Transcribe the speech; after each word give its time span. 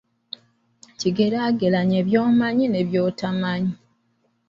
Kigeraageranye 0.99 1.99
by'omanyi 2.07 2.65
ne 2.69 2.81
by'otomanyi. 2.87 3.73